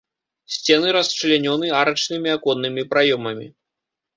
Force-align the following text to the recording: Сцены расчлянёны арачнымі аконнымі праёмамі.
Сцены 0.53 0.93
расчлянёны 0.95 1.67
арачнымі 1.81 2.29
аконнымі 2.37 2.87
праёмамі. 2.95 3.47